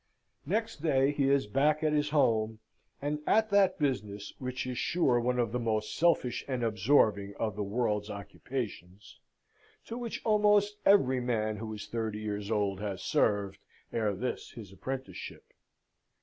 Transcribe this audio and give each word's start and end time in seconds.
Next 0.47 0.81
day 0.81 1.11
he 1.11 1.29
is 1.29 1.45
back 1.45 1.83
at 1.83 1.93
his 1.93 2.09
home, 2.09 2.57
and 3.03 3.19
at 3.27 3.51
that 3.51 3.77
business 3.77 4.33
which 4.39 4.65
is 4.65 4.79
sure 4.79 5.19
one 5.19 5.37
of 5.37 5.51
the 5.51 5.59
most 5.59 5.95
selfish 5.95 6.43
and 6.47 6.63
absorbing 6.63 7.35
of 7.37 7.55
the 7.55 7.61
world's 7.61 8.09
occupations, 8.09 9.19
to 9.85 9.99
which 9.99 10.19
almost 10.25 10.77
every 10.87 11.19
man 11.19 11.57
who 11.57 11.71
is 11.71 11.85
thirty 11.85 12.17
years 12.17 12.49
old 12.49 12.79
has 12.79 13.03
served 13.03 13.59
ere 13.93 14.15
this 14.15 14.49
his 14.49 14.71
apprenticeship. 14.71 15.53